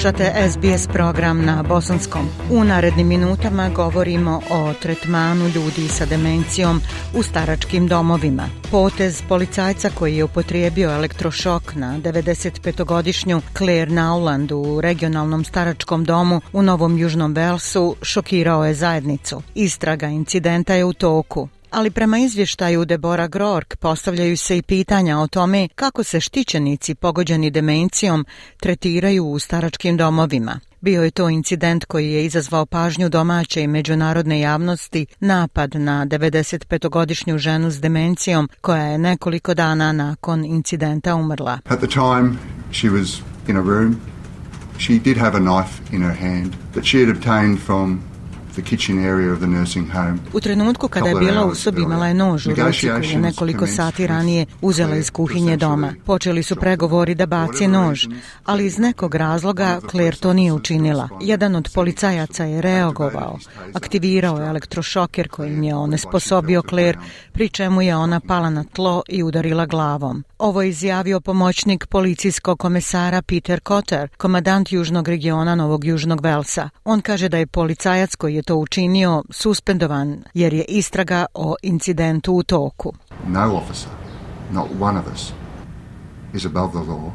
[0.00, 2.28] Slušate SBS program na bosanskom.
[2.50, 6.80] U narednim minutama govorimo o tretmanu ljudi sa demencijom
[7.14, 8.48] u staračkim domovima.
[8.70, 16.62] Potez policajca koji je upotrijebio elektrošok na 95-godišnju Claire Nauland u regionalnom staračkom domu u
[16.62, 19.42] Novom Južnom Velsu šokirao je zajednicu.
[19.54, 25.26] Istraga incidenta je u toku ali prema izvještaju Debora Grork postavljaju se i pitanja o
[25.26, 28.26] tome kako se štićenici pogođeni demencijom
[28.60, 30.60] tretiraju u staračkim domovima.
[30.80, 37.38] Bio je to incident koji je izazvao pažnju domaće i međunarodne javnosti, napad na 95-godišnju
[37.38, 41.58] ženu s demencijom koja je nekoliko dana nakon incidenta umrla.
[41.64, 42.38] At the time
[42.72, 43.96] she was in a room.
[44.78, 48.09] She did have a knife in her hand that she had obtained from
[50.32, 53.66] U trenutku kada je bila u sobi imala je nož u ruci koji je nekoliko
[53.66, 55.94] sati ranije uzela iz kuhinje doma.
[56.04, 58.06] Počeli su pregovori da baci nož,
[58.44, 61.08] ali iz nekog razloga Claire to nije učinila.
[61.20, 63.38] Jedan od policajaca je reagovao,
[63.74, 66.98] aktivirao je elektrošoker kojim je onesposobio Claire,
[67.32, 70.24] pri čemu je ona pala na tlo i udarila glavom.
[70.38, 76.68] Ovo je izjavio pomoćnik policijskog komesara Peter Cotter, komadant južnog regiona Novog Južnog Velsa.
[76.84, 82.32] On kaže da je policajac koji je to učinio suspendovan jer je istraga o incidentu
[82.32, 82.92] u toku.
[83.26, 83.90] No officer,
[84.52, 85.32] not one of us,
[86.34, 87.12] is above the law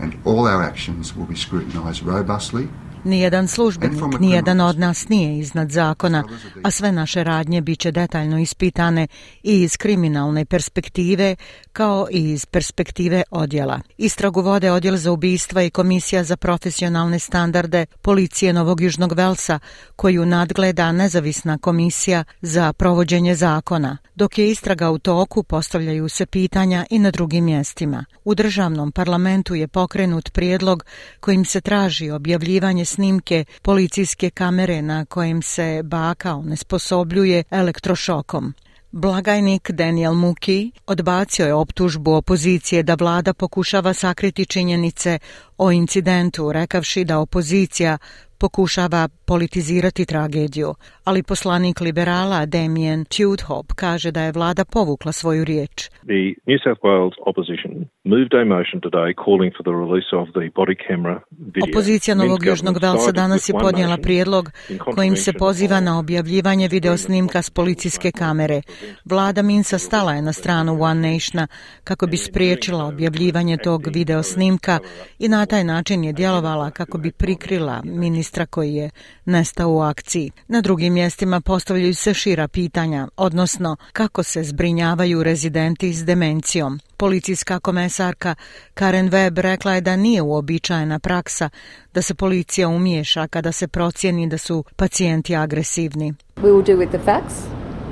[0.00, 2.66] and all our actions will be scrutinized robustly
[3.04, 6.24] Nijedan službenik, nijedan od nas nije iznad zakona,
[6.62, 9.06] a sve naše radnje bit će detaljno ispitane
[9.42, 11.36] i iz kriminalne perspektive,
[11.72, 13.80] kao i iz perspektive odjela.
[13.98, 19.58] Istragu vode odjel za ubijstva i komisija za profesionalne standarde policije Novog Južnog Velsa,
[19.96, 23.98] koju nadgleda nezavisna komisija za provođenje zakona.
[24.14, 28.04] Dok je istraga u toku, postavljaju se pitanja i na drugim mjestima.
[28.24, 30.84] U državnom parlamentu je pokrenut prijedlog
[31.20, 38.54] kojim se traži objavljivanje snimke policijske kamere na kojem se baka onesposobljuje elektrošokom.
[38.90, 45.18] Blagajnik Daniel Muki odbacio je optužbu opozicije da vlada pokušava sakriti činjenice
[45.58, 47.98] o incidentu, rekavši da opozicija
[48.38, 50.74] pokušava politizirati tragediju,
[51.04, 55.88] ali poslanik liberala Damien Tudhope kaže da je vlada povukla svoju riječ.
[55.88, 57.72] The New South Wales opposition
[58.04, 61.64] moved a motion today calling for the release of the body camera video.
[61.70, 64.50] Opozicija Novog Južnog Velsa danas je podnijela prijedlog
[64.94, 68.62] kojim se poziva na objavljivanje videosnimka s policijske kamere.
[69.04, 71.46] Vlada Minsa stala je na stranu One Nationa
[71.84, 74.78] kako bi spriječila objavljivanje tog videosnimka
[75.18, 78.90] i na taj način je djelovala kako bi prikrila ministra koji je
[79.24, 80.30] nestao u akciji.
[80.48, 86.80] Na drugim mjestima postavljaju se šira pitanja, odnosno kako se zbrinjavaju rezidenti s demencijom.
[86.96, 88.34] Policijska komesarka
[88.74, 91.50] Karen Webb rekla je da nije uobičajena praksa
[91.94, 96.14] da se policija umiješa kada se procijeni da su pacijenti agresivni.
[96.36, 97.34] We will do with the facts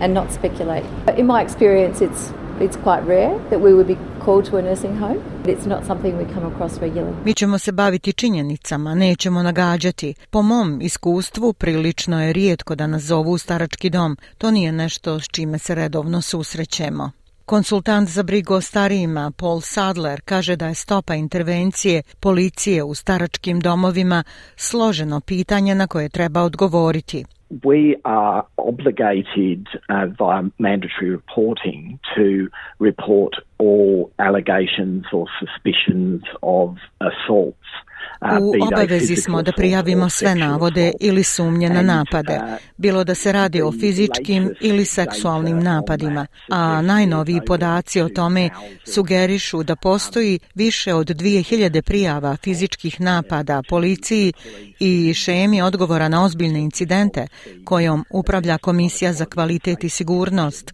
[0.00, 0.84] and not speculate.
[1.18, 4.96] In my experience it's it's quite rare that we would be called to a nursing
[4.96, 5.18] home.
[5.44, 7.16] It's not something we come across regularly.
[7.24, 10.14] Mi ćemo se baviti činjenicama, nećemo nagađati.
[10.30, 14.16] Po mom iskustvu, prilično je rijetko da nas zovu u starački dom.
[14.38, 17.10] To nije nešto s čime se redovno susrećemo.
[17.46, 23.60] Konsultant za brigu o starijima Paul Sadler kaže da je stopa intervencije policije u staračkim
[23.60, 24.24] domovima
[24.56, 27.24] složeno pitanje na koje treba odgovoriti
[27.64, 32.48] we are obligated uh, via mandatory reporting to
[32.78, 37.56] report all allegations or suspicions of assaults.
[38.40, 42.40] U obavezi smo da prijavimo sve navode ili sumnje na napade,
[42.76, 48.50] bilo da se radi o fizičkim ili seksualnim napadima, a najnoviji podaci o tome
[48.84, 54.32] sugerišu da postoji više od 2000 prijava fizičkih napada policiji
[54.80, 57.26] i šemi odgovora na ozbiljne incidente
[57.64, 60.72] kojom upravlja Komisija za kvalitet i sigurnost,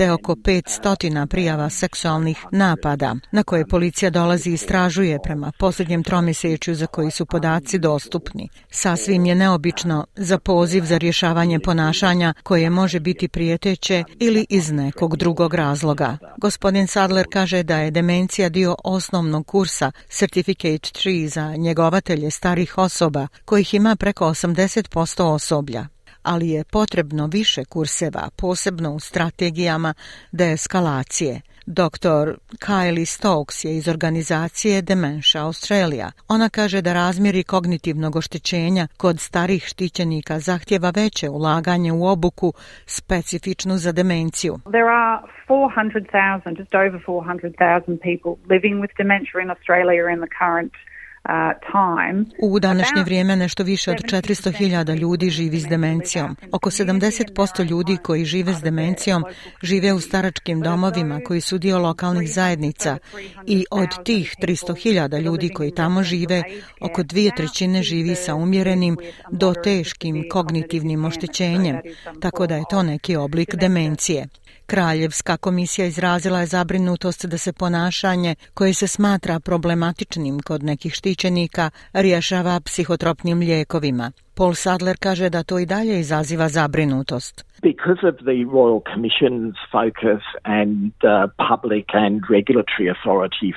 [0.00, 6.74] te oko 500 prijava seksualnih napada na koje policija dolazi i istražuje prema posljednjem tromjesečju
[6.74, 8.48] za koji su podaci dostupni.
[8.70, 15.16] Sasvim je neobično za poziv za rješavanje ponašanja koje može biti prijeteće ili iz nekog
[15.16, 16.18] drugog razloga.
[16.36, 23.28] Gospodin Sadler kaže da je demencija dio osnovnog kursa Certificate 3 za njegovatelje starih osoba
[23.44, 29.94] kojih ima preko 80% osoblja ali je potrebno više kurseva, posebno u strategijama
[30.32, 31.40] deeskalacije.
[31.66, 32.26] Dr.
[32.58, 36.12] Kylie Stokes je iz organizacije Dementia Australia.
[36.28, 42.52] Ona kaže da razmjeri kognitivnog oštećenja kod starih štićenika zahtjeva veće ulaganje u obuku
[42.86, 44.54] specifičnu za demenciju.
[44.64, 45.18] There are
[45.48, 50.72] 400,000, just over 400,000 people living with dementia in Australia in the current
[52.42, 56.36] U današnje vrijeme nešto više od 400.000 ljudi živi s demencijom.
[56.52, 59.24] Oko 70% ljudi koji žive s demencijom
[59.62, 62.98] žive u staračkim domovima koji su dio lokalnih zajednica
[63.46, 66.42] i od tih 300.000 ljudi koji tamo žive,
[66.80, 68.96] oko dvije trećine živi sa umjerenim
[69.30, 71.80] do teškim kognitivnim oštećenjem,
[72.20, 74.28] tako da je to neki oblik demencije.
[74.66, 81.70] Kraljevska komisija izrazila je zabrinutost da se ponašanje koje se smatra problematičnim kod nekih štićenika
[81.92, 84.12] rješava psihotropnim lijekovima.
[84.36, 87.44] Paul Sadler kaže da to i dalje izaziva zabrinutost.
[87.62, 91.12] Because of the Royal Commission's focus and uh,
[91.50, 93.50] public and regulatory authority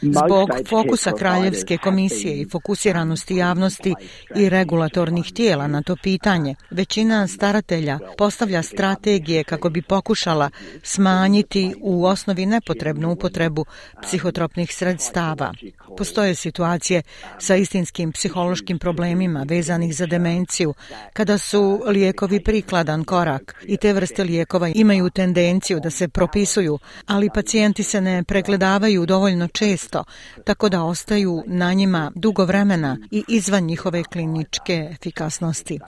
[0.00, 3.94] Zbog fokusa Kraljevske komisije i fokusiranosti javnosti
[4.36, 10.50] i regulatornih tijela na to pitanje, većina staratelja postavlja strategije kako bi pokušala
[10.82, 13.64] smanjiti u osnovi nepotrebnu upotrebu
[14.02, 15.52] psihotropnih sredstava.
[15.98, 17.02] Postoje situacije
[17.38, 20.74] sa istinskim psihološkim problemima vezanih za demenciju,
[21.12, 27.30] kada su lijekovi prikladan korak i te vrste lijekova imaju tendenciju da se propisuju, ali
[27.34, 30.04] pacijenti se ne pregledavaju dovoljno često,
[30.44, 35.78] tako da ostaju na njima dugo vremena i izvan njihove kliničke efikasnosti.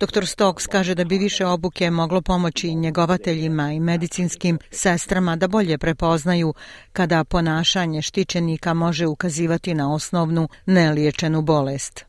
[0.00, 0.26] Dr.
[0.26, 6.54] Stokes kaže da bi više obuke moglo pomoći njegovateljima i medicinskim sestrama da bolje prepoznaju
[6.92, 12.06] kada ponašanje štićenika može ukazivati na osnovnu neliječenu bolest.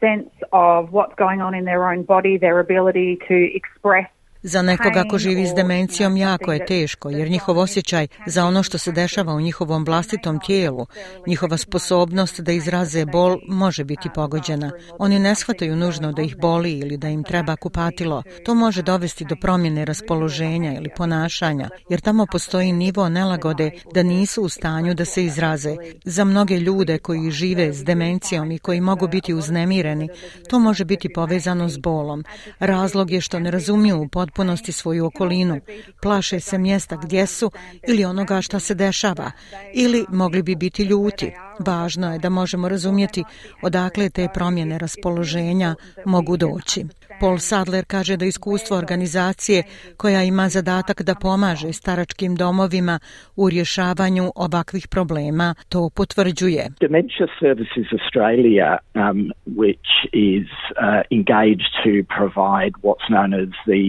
[0.00, 4.08] sense of what's going on in their own body, their ability to express
[4.42, 8.78] Za nekoga ko živi s demencijom jako je teško, jer njihov osjećaj za ono što
[8.78, 10.86] se dešava u njihovom vlastitom tijelu,
[11.26, 14.70] njihova sposobnost da izraze bol može biti pogođena.
[14.98, 18.22] Oni ne shvataju nužno da ih boli ili da im treba kupatilo.
[18.44, 24.42] To može dovesti do promjene raspoloženja ili ponašanja, jer tamo postoji nivo nelagode da nisu
[24.42, 25.76] u stanju da se izraze.
[26.04, 30.08] Za mnoge ljude koji žive s demencijom i koji mogu biti uznemireni,
[30.48, 32.24] to može biti povezano s bolom.
[32.58, 35.60] Razlog je što ne razumiju u potpunosti svoju okolinu,
[36.02, 37.50] plaše se mjesta gdje su
[37.88, 39.30] ili onoga šta se dešava,
[39.74, 41.32] ili mogli bi biti ljuti.
[41.58, 43.24] Važno je da možemo razumjeti
[43.62, 45.74] odakle te promjene raspoloženja
[46.04, 46.84] mogu doći.
[47.20, 49.62] Paul Sadler kaže da iskustvo organizacije
[49.96, 52.98] koja ima zadatak da pomaže staračkim domovima
[53.36, 56.66] u rješavanju ovakvih problema to potvrđuje.
[56.80, 59.18] Dementia Services Australia, um,
[59.62, 63.84] which is uh, engaged to provide what's known as the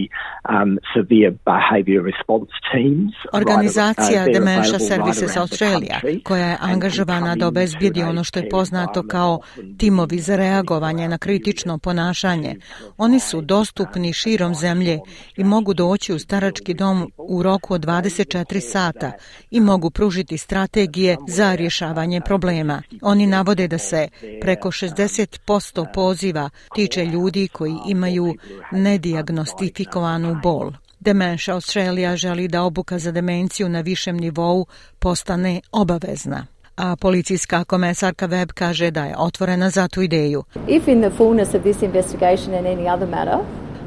[0.54, 3.12] um, severe behavior response teams.
[3.32, 9.40] Organizacija uh, Dementia Services Australia, koja je angažovana da obezbijedi ono što je poznato kao
[9.78, 12.56] timovi za reagovanje na kritično ponašanje.
[12.98, 15.00] Oni su dostupni širom zemlje
[15.36, 19.12] i mogu doći u starački dom u roku od 24 sata
[19.50, 22.82] i mogu pružiti strategije za rješavanje problema.
[23.02, 24.08] Oni navode da se
[24.40, 28.34] preko 60% poziva tiče ljudi koji imaju
[28.72, 30.72] nediagnostifikovanu bol.
[31.00, 34.66] Dementia Australija želi da obuka za demenciju na višem nivou
[34.98, 36.46] postane obavezna
[36.78, 40.44] a policijska komesarka Webb kaže da je otvorena za tu ideju.
[40.68, 43.38] If in the fullness of this investigation and any other matter,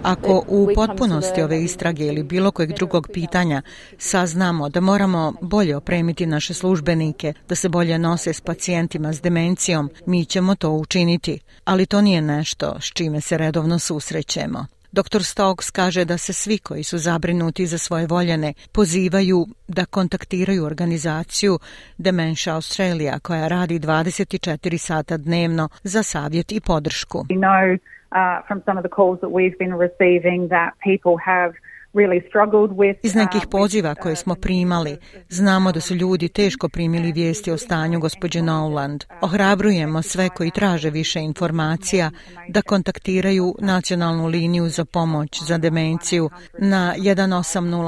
[0.04, 3.62] Ako u potpunosti ove istrage ili bilo kojeg drugog pitanja
[3.98, 9.90] saznamo da moramo bolje opremiti naše službenike, da se bolje nose s pacijentima s demencijom,
[10.06, 11.40] mi ćemo to učiniti.
[11.66, 14.66] Ali to nije nešto s čime se redovno susrećemo.
[14.92, 15.24] Dr.
[15.24, 21.60] Stokes kaže da se svi koji su zabrinuti za svoje voljene pozivaju da kontaktiraju organizaciju
[21.98, 27.18] Dementia Australia koja radi 24 sata dnevno za savjet i podršku.
[27.18, 31.52] We know uh, from some of the calls that we've been receiving that people have
[33.04, 34.98] Iz nekih um, poziva koje smo primali,
[35.30, 39.06] znamo da su ljudi teško primili vijesti o stanju gospođe Nowland.
[39.22, 42.12] Ohrabrujemo sve koji traže više informacija
[42.48, 46.30] da kontaktiraju nacionalnu liniju za pomoć za demenciju
[46.60, 47.82] na 1800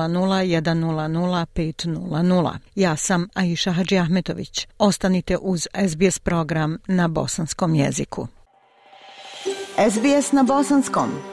[0.53, 2.53] 100 500.
[2.75, 4.67] Ja sam Aisha Hadži Ahmetović.
[4.77, 8.27] Ostanite uz SBS program na bosanskom jeziku.
[9.91, 11.33] SBS na bosanskom.